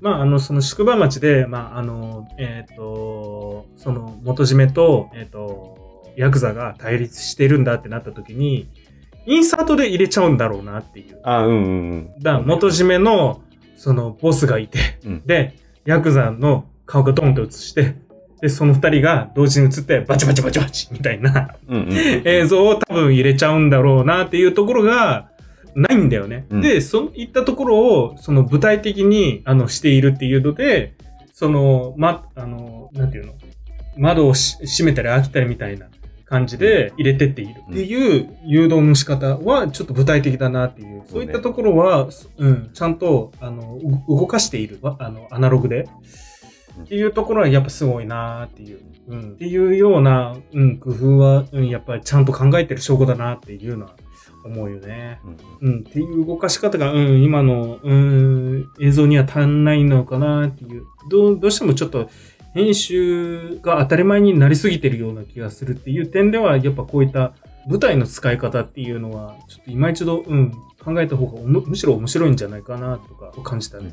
[0.00, 8.68] まあ、あの、その宿場町で、まあ、あの、えっ、と、その元締めと、えっ、と、ヤクザが対立してるんだってなった時に、
[9.26, 11.20] インサートで入れちゃうんだろうなっていう。
[11.22, 12.12] あ、うん、うん、うん。
[12.20, 13.42] だから元締めの、
[13.76, 17.96] その、ボスがいて、うんで、ヤクザの顔がドンと映して、
[18.40, 21.92] で、その二人が同時に映って、バチバチバチバチみたいなうん、うん。
[22.24, 25.30] 映像を多分入れちゃうんだろうなっていうところが、
[25.74, 26.46] ないんだよね。
[26.50, 26.60] うん。
[26.60, 30.94] で、そういったところを、その具体的に、あの、しているっていうので、
[31.32, 33.34] その、ま、あの、なんていうの？
[33.96, 35.86] 窓をし閉めたり開けたりみたいな
[36.24, 43.76] 感じで入れてっているっていう誘導の仕方はちょっと具体的だなっていう、そういったところは、うん、ちゃんと、あの、
[44.08, 45.88] う動かしている、わあの、アナログで、うん
[46.78, 48.80] っていうところはやっぱすごいなーっていう。
[49.08, 49.20] うん。
[49.20, 53.96] っていうような、うん、工夫は、うん、やっぱりちゃんと考えてる証拠だなっていうのは
[54.44, 55.20] 思うよね。
[55.60, 60.84] うんうん、っていう動かし方が、うん、今の、うん、映像には足んないのかなっていう。
[61.10, 62.10] どう、どうしてもちょっと、
[62.54, 67.34] 編集が当たり前になりすぎてるような気がするっていう点では、やっぱこういった
[67.68, 73.92] 舞台の使い方っていうのは、ちょっと今一度、うん、考えた方がむしろ面白いんじゃないかなとか感じたね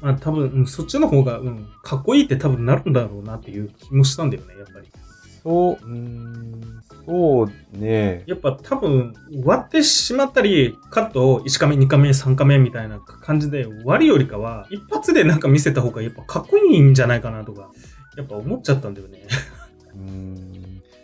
[0.00, 4.88] まあ多分、うんそっちの方が、うん、かっこいいって多分なるんだろうなっていう気もしたんだよね、やっぱり。
[5.44, 8.22] そう、うーん、そうね。
[8.26, 17.70] やっぱ多分、割ってしまったり、カットを1カメ、2カメ、3カメみたいな感じで割るよりかは、一発でなんか見せた方がやっぱかっこいいんじゃないかなとか、
[18.16, 19.26] やっぱ思っちゃったんだよね。
[19.94, 20.53] うーん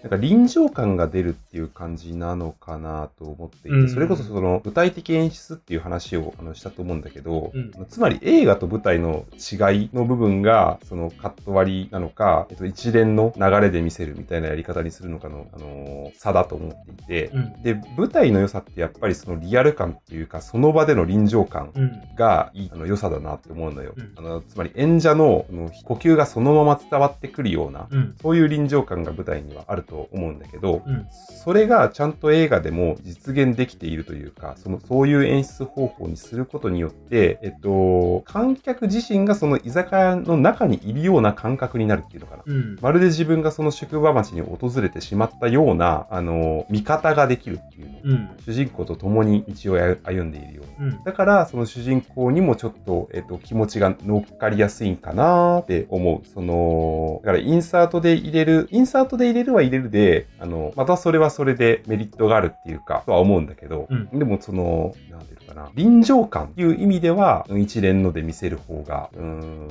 [0.03, 17.63] なんか臨場感が出るっていう感じなのかなと思っていて、うんそれこそその具体的演出っていう話をあのしたと思うんだけど、うんつまり映画と舞台の違いの部分がそのカット割りなのか、えっと、一連の流れで見せるみたいなやり方にするのかの、あのー差だと思っていて、うん。
[17.63, 21.93] で、舞台の良さってやっぱりそのリアル感っていうか、その場での臨場感うん。
[22.17, 23.95] がいいあの良さだなって思うのよ。
[23.97, 28.17] うんあのつまり演者のあの呼吸がそのまま伝わってくるような、うん。
[28.21, 31.07] そういう臨場感が舞台にはあると思うんだけど、うん。
[31.11, 42.43] それがちゃんと映画でも実現できているというか、その、そういう演出方法にすることによって、えっと、観客自身がその居酒屋の中にいるような感覚になるっていうのかな。
[42.47, 42.79] うん。
[42.81, 47.99] まるで自分がその宿場町に訪れてしまったような、あの、見方ができるっていうの。
[48.05, 48.31] うん。
[48.45, 50.89] 主人公と共に道を歩んでいるような。
[50.89, 51.05] うん。
[51.05, 56.29] だから、その主人公にもちょっと、えっと、気持ちが乗っかりやすいんかなって思う。
[56.29, 69.69] その、だから、インサートで入れる、インサートで入れるは入れるで、あの、またそれはそれでメリットがあるっていうか、とは思うんだけど、うんでもその、なんていうのかな、臨場感っていう意味では、一連ので見せる方が、うーん、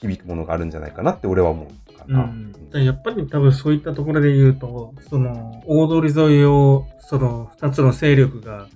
[0.00, 2.30] 響くものがあるんじゃないかなって俺は思うかな。
[2.72, 8.68] うん、やっぱり多分そういったところで言うと、その、大通り沿いを、その、二つの勢力が、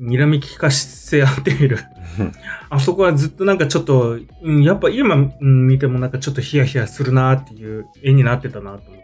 [0.00, 1.78] 睨み利かせ合っている。
[2.70, 8.97] あそこはずっとなんかちょっと、うん、やっぱ今、うん、見てもなんかちょっとヒヤヒヤするなっていう絵になってたなと。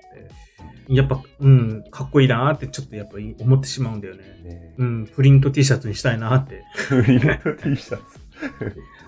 [0.88, 4.22] やっぱ、うん、かっこいいなってちょっとやっぱり思ってしまうんだよね。
[4.44, 8.02] ねうん、プリント T シャツにしたいなってフリート T シャツ。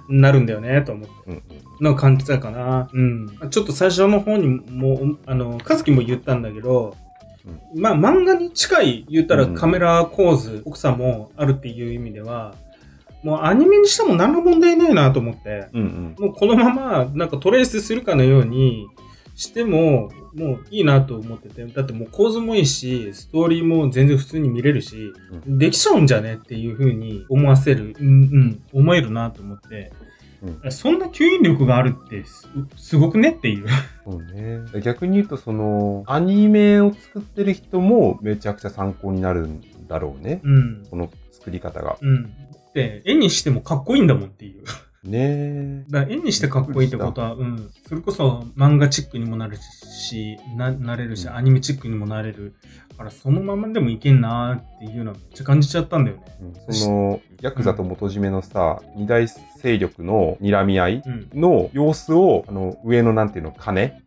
[0.09, 1.15] なるんだよね、と思って。
[1.27, 1.43] うんうん
[1.81, 2.89] の感じだかな。
[2.93, 3.29] うん。
[3.51, 6.97] ちょっと最初の方にも、あの、かずきも言ったんだけど、
[7.75, 12.55] まあ漫画に近い言ったらうんカメラ構図、奥さんもあるっていう意味では、
[13.23, 16.27] もうアニメにしても何の問題ないなと思って、うんうん。
[16.27, 18.87] もうこのままなんかトレースするかのように
[19.35, 25.13] しても、もういいなと思ってて、だってもう構図もいいし、ストーリーも全然普通に見れるし、
[25.47, 30.03] できちゃうんじゃねっていう風に思わせる、うん、うん、思えるなと思って、う
[30.69, 33.67] んそんな吸引力があるってすすごくねっていう。
[34.05, 34.61] そうね。
[34.83, 40.41] 逆に言うと、その、アニメを作ってる人もめちゃくちゃ参考になるんだろうね。
[40.45, 40.87] うん。
[40.91, 41.97] この作り方が。
[42.01, 42.31] うん。
[42.75, 44.63] で、絵にしてもかっこいいんだもんっていう。
[45.07, 47.71] ねだから絵にしてかっこいいってことは、うん。
[47.89, 52.55] それこそ漫画チックにもなるし、な、なれるし、うんアニメチックにもなれる。
[52.91, 56.23] だからそのままでもいけんなーっていうのはめっちゃ感じちゃったんだよね。
[56.67, 61.29] うんその、ヤクザと元締めのさ、二大勢力の睨み合いうん。
[61.41, 63.93] の様子を、あの、上のなんていうの、鐘？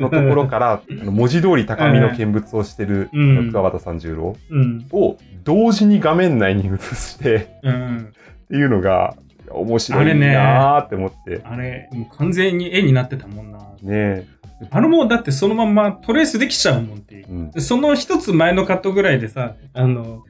[0.00, 4.86] のところから、あの文字通り高みの見物をしてる、桑畑三十郎うん。
[4.92, 8.12] を同時に画面内に映して、うん。
[8.44, 9.16] っていうのが、
[9.50, 11.40] 面白いあれねなーって思って。
[11.44, 13.58] あれ、もう完全に絵になってたもんな。
[13.82, 14.26] ね
[14.70, 17.30] あれもうだってそのまんまトレースできちゃうもんっていうえ。。
[17.30, 20.24] うんでその一つ前のカットぐらいでさ、あの、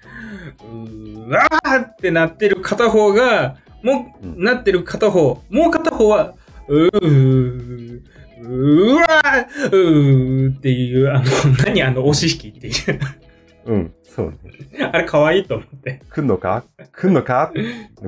[0.61, 6.35] うーわーってなってる片方が、もう、うんなってる片方、もう片方は、
[6.69, 8.03] うー、
[8.43, 11.25] うわー、うーっていう、あの、
[11.65, 13.01] 何あの、押し引きっていう。
[13.67, 14.85] うん、そうね。
[14.85, 16.03] あれ可愛いと思って。
[16.11, 16.65] 来んのか？
[16.91, 17.53] 来んのか？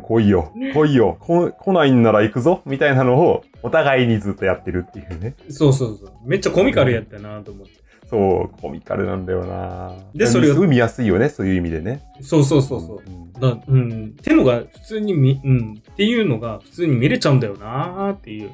[0.03, 0.53] 来いよ。
[0.75, 1.17] 来いよ。
[1.21, 5.37] こ来ないんなら行くぞみたいなのを、お互いにずっとやってるっていうね。
[5.49, 6.13] そうそうそう。
[6.25, 7.73] めっちゃコミカルやったなと思って。
[8.09, 12.03] そう、コミカルなんだよなでそれをすごい見やすいよね、そういう意味でね。
[12.21, 13.03] そうそうそうそう。
[13.07, 14.07] うんだうん。
[14.07, 15.81] ってのが普通に見、うん。
[15.93, 18.51] っていうのが普通に見れちゃうんだよなーっていう。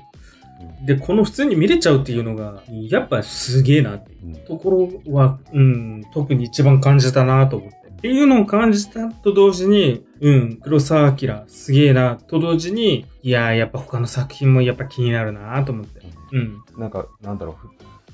[0.84, 4.70] で、この普通に見れちゃうっていうのが、やっぱすげえなっていううんとこ
[5.06, 7.76] ろは、うん、特に一番感じたなと思って。
[7.96, 16.02] っていうのを感じたと同時に、うん、黒沢明すげえなと同時に、いやーやっぱ他の作品もやっぱ気になるなと思って。
[16.32, 16.62] うん。
[16.78, 17.68] なんか、なんだろう、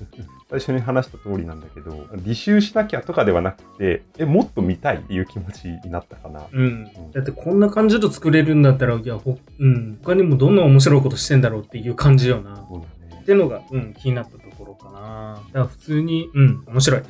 [0.05, 6.43] ふ最初に話した通りなんだけど、履修しなきゃとかではなくて、え、もっと見たいっていう気持ちになったかな。
[6.53, 6.85] うん。
[7.13, 9.99] だってこんな感じで作れるんだったら、いや、ほうん。
[10.03, 12.57] 他にもどんな面白いことしてんだろうっていう感じよな。
[12.69, 12.85] そうだ
[13.17, 13.25] ねっ。
[13.25, 15.43] てのが、うん、気になったところかな。
[15.47, 17.03] だから普通に、うん、面白い。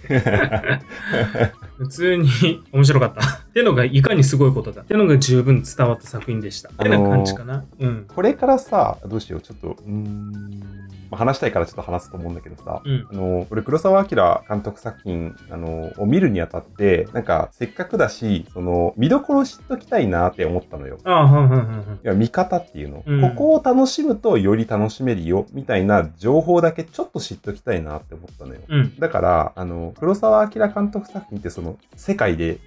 [1.78, 3.39] 普通に面白かった。
[3.50, 4.82] ってのがいかにすごいことだ。
[4.82, 6.68] ってのが十分伝わった作品でした。
[6.68, 7.64] ってな感じかな。
[7.80, 8.06] うん。
[8.06, 10.60] これからさ、どうしよう、ちょっと、うーん、
[11.10, 13.08] まあ、話したいからちょっと話すと思うんだけどさ、うん。
[13.10, 20.98] あの、俺、黒澤明監督作品、あの、を見るにあたって、なんか、せっかくだし、その、見どころ知っときたいなって思ったのよ。
[21.02, 21.98] ああ、はんはんはん。
[22.02, 28.60] いや、見方っていうの、うんここを楽しむとより楽しめるよ、みたいな情報だけちょっと知っときたいなって思ったのよ。
[28.68, 28.96] うん。
[28.98, 32.58] だから、あの、黒澤明監督作品ってその、世界で、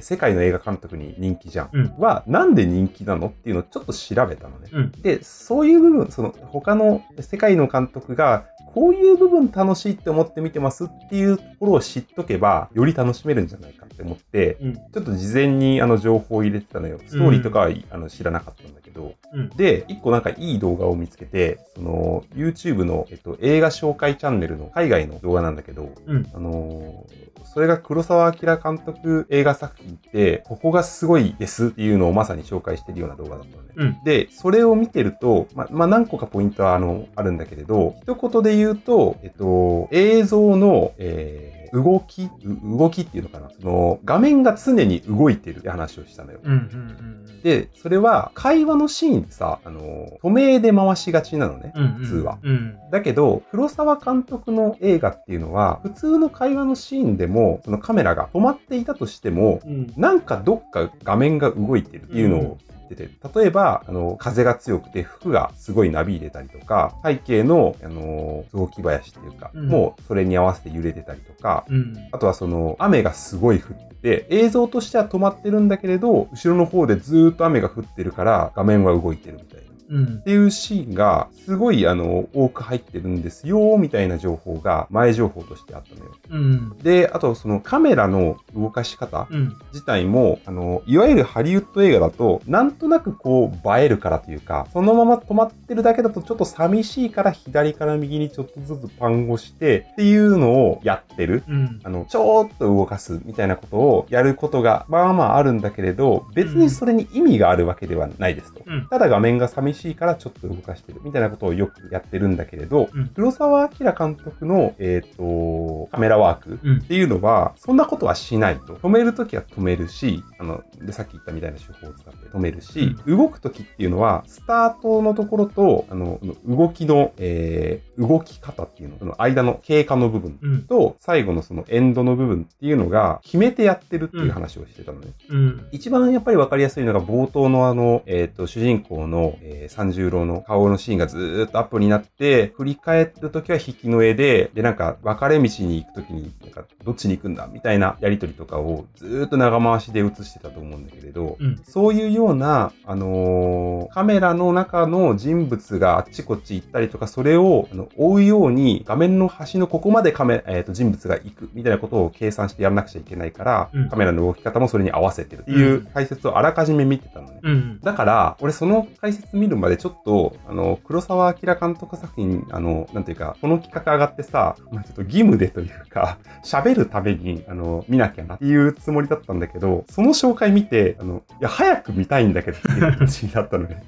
[0.00, 1.70] 世界の映画監督に人気じゃん。
[1.72, 4.70] うんは、なんで人気なのっていうのをちょっと調べたのね。
[4.72, 4.92] うん。
[5.02, 14.74] で、そういう部分、その、他の世界の監督が、こういう部分楽しいって思って見てますっていうところを知っとけば、より楽しめるんじゃないかって思って、うん。
[14.74, 16.98] ちょっと事前にあの情報を入れてたのよ。
[17.06, 18.83] ストーリーとかは、あの知らなかったんだけど。
[19.32, 19.48] うん。
[19.50, 26.26] で、一個なんかいい動画を見つけて、その、YouTube の、えっと、映画紹介チャンネルの海外の動画なんだけど、うん。
[26.34, 33.68] あのーそれが黒澤明監督映画作品って、ここがすごいですっていうのをまさに紹介してるような動画だったのね。
[33.76, 34.04] うん。
[34.04, 43.50] で、それを見てると、ま、まあ、何個かポイントはあの、あるんだけれど、一言で言うと、えっと、映像の、えー動き、う動きっていうのかな？
[43.50, 46.38] その、画面が常に動いてるって話をしたのよ。
[46.44, 46.52] うん。
[46.52, 47.42] うん。
[47.42, 49.80] で、それは、会話のシーンってさ、あの、
[50.22, 51.72] 止めで回しがちなのね。
[51.74, 51.88] うん。
[51.94, 52.76] 普通はうん。
[52.92, 59.92] だけど、黒沢監督の映画っていうのは、普通の会話のシーンでも、そのカメラが止まっていたとしても、うん。
[59.96, 71.96] なんかどっか画面が動いてるっていうのを言ってて、例えば、あの、風が強くて服がすごいなびいてたりとか、背景の、あの、雑木林っていうか、うんもうそれに合わせて揺れてたりとか、うん。
[72.12, 79.63] あとはその、雨がすごい降ってて、映像としては止まってるんだけれど、後ろの方でずーっと雨が降ってるから、画面は動いてるみたいな。
[79.88, 80.22] うんっ。
[80.22, 86.12] ていうシーンが、すごい、あの、多く入ってるんですよ、みたいな情報が、前情報としてあったのよ。
[86.30, 86.78] うん。
[86.78, 89.56] で、あと、そのカメラの動かし方うん。
[89.72, 101.42] 自体も、あの、いわゆるハリウッド映画だと、なんとなくこう、映えるからというか、そのまま止まってるだけだとちょっと寂しいから、左から右にちょっとずつパンをして、っていうのをやってる。
[101.48, 101.80] うん。
[101.84, 108.62] あの、ちょーっと動かすみたいなことをやることが、まあまああるんだけれど、別にそれに意味があるわけではないですと。
[108.66, 108.86] うん。
[108.88, 116.80] ただ画面が寂しいからちょっと動かしてるみたいなことをよくやってるんだけれど、うん黒澤明監督の、えっ、と、カメラワークうんっ。
[116.82, 118.76] ていうのは、そんなことはしないと。
[118.76, 130.62] 止めるときは止めるし、あの、で、さっき言ったみたいな手法を使って止めるし、動くときっていうのは、スタートのところと、あの、動きの、えー動き方っていうの、その間の経過の部分うん。
[130.62, 135.08] と、最後のそのエンドの部分っていうのが、決めてやってるっていう話をしてたのね。
[135.28, 135.68] うん。
[135.72, 151.60] 一番やっぱりわかりやすいのが冒頭のあの、えっ、と、主人公の、えー三十郎の顔のシーンがずーっとアップになって、振り返った時は引きの絵で、で、なんか、分かれ道に行く時に、なんか、どっちに行くんだみたいなやりとりとかをずーっと長回しで映してたと思うんだけれど、うん。
[151.64, 167.40] そういうような、あのーカメラの中の人物があっちこっち行ったりとか、それをあの追うように、画面の端のここまでカメえーと人物が行くみたいなことを計算してやらなくちゃいけないから、うんカメラの動き方もそれに合わせてるっていう解説をあらかじめ見てたのね。
[167.42, 167.80] うん。
[167.80, 183.82] だから、俺その解説見るまでちょっと、あの、黒沢明監督作品、あの、なんていうか、この企画上がってさ、まあ、ちょっと義務でというか、喋るために、あの、見なきゃなっていうつもりだったんだけど、その紹介見て、あの、いや、早く見たいんだけどっていう気持ちになったのね。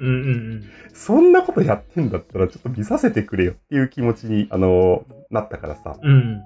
[0.00, 0.06] うん。
[0.06, 0.64] うん。
[0.92, 5.96] そんなことやってんだったら、ちょっと見させてくれよっていう気持ちに、あの、なったからさ。
[6.00, 6.42] うん。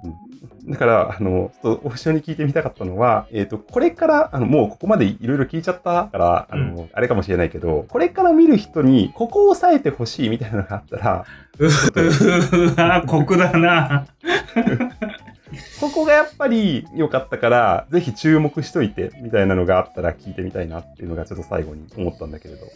[0.69, 11.25] だから、あの、ちょっと一緒に聞いてみたかったのは、えっ、と、これから、あの、もうここまでいろいろ聞いちゃったから、あの、あれかもしれないけど、これから見る人に、ここを押さえてほしいみたいなのがあったら、
[11.59, 14.07] うわ、酷だな。
[15.81, 22.67] ここがやっぱり良かったから、ぜひ注目しといて、みたいなのがあったら聞いてみたいなっていうのがちょっと最後に思ったんだけれど。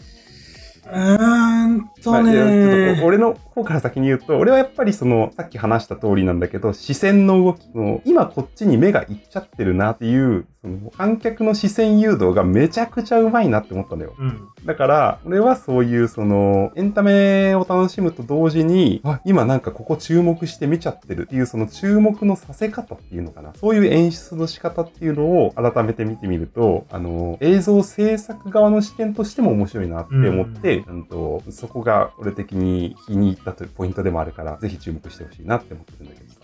[0.93, 3.05] うんとまあちょっねと。
[3.05, 14.15] 俺の方から先に言うと、俺はやっぱりその、さっき話した通りなんだけど、視線の動きの、今こっちに目がいっちゃってるなっていう、その観客の視線誘導がめちゃくちゃうまいなって思ったんだよ。
[14.19, 14.49] うん。
[14.67, 23.55] だから、俺はそういうその、エンタメを楽しむと同時に、あ、今なんかここ注目して見ちゃってるっていうその注目のさせ方っていうのかな。
[23.55, 36.41] そういう演出の仕方っていうのを改めて見てみると、あの、映像制作側の視点としても面白いなって思って、うん、とそこが俺的に気に入ったというポイントでもあるから、ぜひ注目してほしいなって思ってるんだけどさ。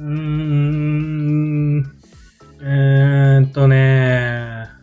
[0.00, 1.98] うーん。
[2.60, 3.07] えー
[3.40, 4.78] んとね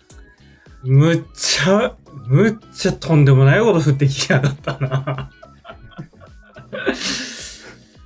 [0.85, 1.95] むっちゃ、
[2.27, 5.31] むっちゃとんでもないこと降ってきやがったな。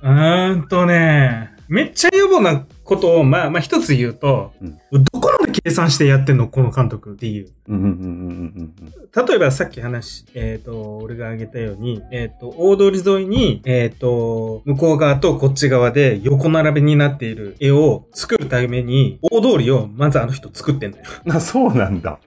[0.02, 7.52] うーんとね、めっちゃ予防なことを、まあまあ一つ言うと、うんどこまで計算してやってんのこの監督っていう。
[7.68, 21.04] 例えばさっき話、えっ、と、俺が挙げたように、えっ、と、大通り沿いに、えっ、と、向こう側とこっち側で横並びになっている絵を作るために、大通りをまずあの人作ってんだよ。
[21.30, 22.18] あ、そうなんだ。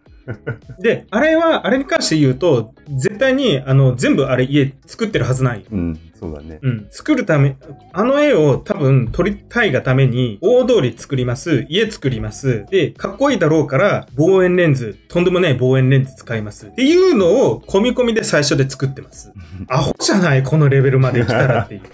[0.80, 5.66] で、あれは、あれに関して言うと、絶対に、あの、全部あれ家作ってるはずない。
[5.70, 6.60] うん、そうだね。
[6.62, 6.88] うん。
[6.90, 7.58] 作るため、
[7.92, 16.68] あの絵を多分撮りたいがために、大通り作ります、家作ります、で、かっこいいだろうから、望遠レンズ、とんでもない望遠レンズ使います。
[16.68, 19.34] っていうのを、込み込みで最初で作ってます。
[19.68, 21.82] アホじゃないこのレベルまで来たらっていう。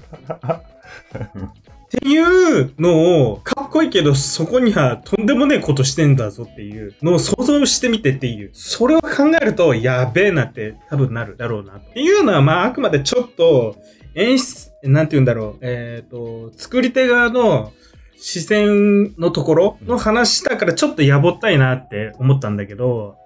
[1.89, 8.51] っていうのを、かっこいいけど、そこにはとんでもねえことしてんだぞっていうのを想像してみてっていう。
[8.53, 9.09] それを考
[9.41, 11.77] えると、やべえなって多分なるだろうな。
[11.77, 13.75] っていうのは、まあ、あくまでちょっと、
[14.19, 15.57] 演出、なんて言うんだろう。
[15.61, 17.71] えっ、と、作り手側の
[18.17, 23.17] 視線のところの話だからちょっとやぼったいなって思ったんだけど、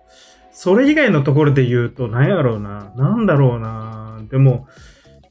[0.52, 2.94] それ以外のところで言うと、何やろうな。
[2.96, 4.22] なんだろうな。
[4.30, 4.68] でも、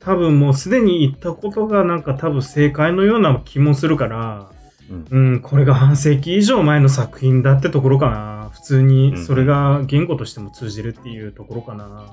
[0.00, 4.50] 多分もうすでに言ったことがなんか多分正解のような気もするから、
[4.90, 8.50] うんうん、これが半世紀以上前の作品だってところかな。
[8.52, 12.12] 普通にそれが言語としても通じるっていうところかな。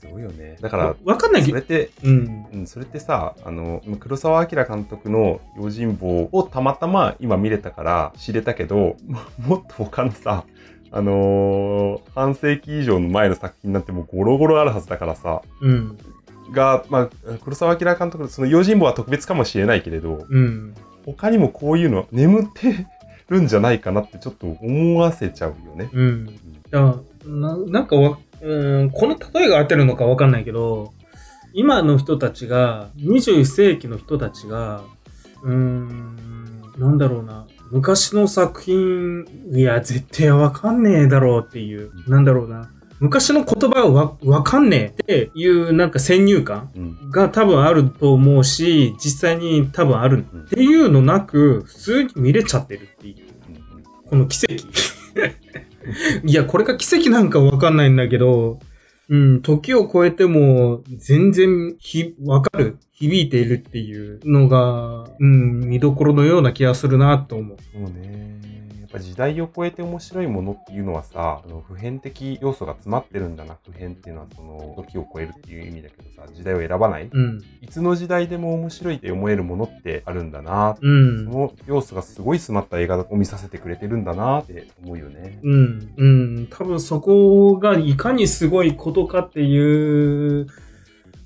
[0.00, 0.56] すごいよね。
[0.60, 2.46] だから、わかんないけど、それって、うん。
[2.52, 10.44] うん、それってさ、あの、黒澤明監督の用心棒をたまたま今見れたから知れたけど、ももっと他のさ、
[10.92, 15.98] あのー半世紀以上の前の作品なんてもうゴロゴロあるはずだからさ、うん。
[16.52, 17.08] が、まあ、
[17.44, 20.74] 黒澤明監督のその用心棒は特別かもしれないけれど、うん。
[21.06, 22.86] 他にもこういうの眠って
[23.28, 25.90] るんじゃないかなってちょっと思わせちゃうよね。
[25.92, 26.40] うん。
[26.72, 30.92] ななんかわ、うん、この例えが合ってるのかわかんないけど、
[31.52, 34.82] 今の人たちが、21世紀の人たちが、
[35.42, 37.46] うーん、なんだろうな。
[37.70, 42.70] 昔の作品、いや、絶対わかんねえだろうっていう、なんだろうな。
[43.00, 47.10] 昔の言葉はわわかんねえっていうなんか先入観うん。
[47.10, 53.16] が多分あると思うし、実際に多分あるうんっていうのなく、普通に見れちゃってるっていう。
[54.06, 54.64] この奇跡。
[56.24, 58.58] いや、これが奇跡なんかわかんないんだけど、
[59.08, 67.56] うん、時を超えても全然ひ、わかる、響いているっていうのが、うん、見どころのような気がするなと思う。
[67.72, 68.40] そうね。
[68.90, 73.56] ぱ時代を超えて面白いものっていうのはさ、あの普遍的要素が詰まってるんだな。
[73.64, 77.08] 普遍っていうのはその時を超えるっていう意味だけどさ、時代を選ばない。
[77.10, 80.76] うん、いつの時代でも面白いって思えるものってあるんだな。
[80.80, 81.30] うんそ。
[81.30, 85.38] の要素がすごい詰まった映画を見させてくれてるんだなって思うよね。
[85.42, 86.46] うん、うん。
[86.50, 90.46] 多分そこがいかにすごいことかっていう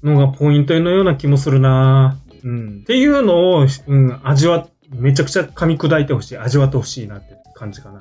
[0.03, 2.21] のがポイントのような気もするな。
[2.43, 2.81] うん。
[2.83, 6.39] っていうのを、うん、味わ、めちゃくちゃ噛み砕いてほしい。
[6.39, 8.01] 味わってほしいなって感じかな。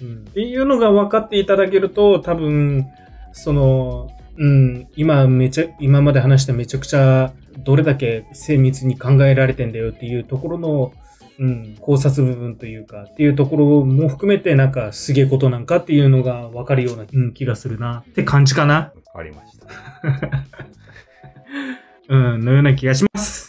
[0.00, 0.24] うん。
[0.28, 2.86] っていうのが分かっていただけると、多分、
[3.32, 10.92] その、うん、今めちゃ、今まで話しためちゃくちゃ、どれだけ精密に考えられてんだよっていうところの、
[11.38, 18.04] うん、考察部分というか、っていうところも含めて、なんか、すげえことなんかっていうのが分かるような、うん、気がするな。
[18.08, 18.74] って感じかな。
[18.74, 19.66] わかりました。
[22.14, 23.45] うん、のような気がします。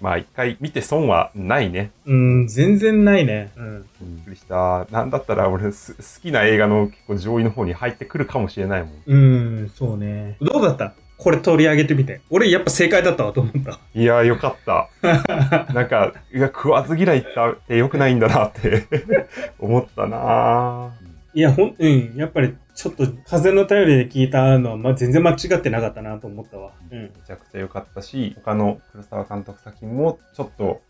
[0.00, 1.90] まあ一回見て損はないね。
[2.06, 3.50] うん、全然ないね。
[3.56, 3.86] うん。
[4.16, 4.86] びっくりした。
[4.90, 8.92] なんだったら俺す好きな映画の結構上位の方に入ってくるかもしれないもん。
[9.06, 9.16] う
[9.64, 10.36] ん、そうね。
[10.40, 10.94] どうだった？
[11.18, 12.22] これ取り上げてみて。
[12.30, 13.78] 俺やっぱ正解だったわと思った。
[13.94, 14.88] いやーよかった。
[15.74, 17.24] なんか、いや、食わず嫌いっ
[17.68, 18.86] て良くないんだなって
[19.60, 26.72] 思ったなーいや、ほん、うん、やっぱりちょっと風の頼りで聞いたのは、まあ、全然間違ってなかったなと思ったわ。
[26.90, 27.10] うんめ。
[27.26, 30.80] ちゃくちゃ良かったし、他の黒沢監督作品もちょっと、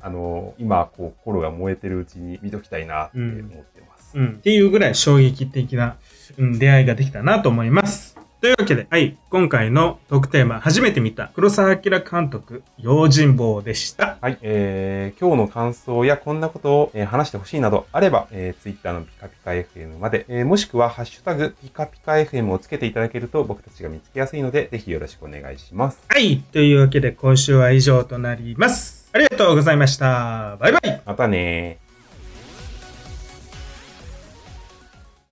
[0.00, 3.28] あのー今、こう、心が燃えてるうちに見ときたいなって思
[3.60, 4.18] ってます。
[4.18, 4.28] うん。
[4.30, 5.98] っていうぐらい衝撃的な、
[6.38, 8.13] うん、出会いができたなと思います。
[8.44, 14.18] というわけで、はい、今回のトークテーマ、初めて見た黒澤明監督、用心棒でした。
[14.20, 26.04] はい、えー、今日の感想やこんなことを、えー話してほしいなどあれば、えー、Twitter のピカピカ FM まで、えーもしくはハッシュタグピカピカ FM をつけていただけると僕たちが見つけやすいので、ぜひよろしくお願いします。
[26.08, 29.08] はい、というわけで今週は以上となります。
[29.14, 30.58] ありがとうございました。
[30.60, 31.83] バイバイまたねー。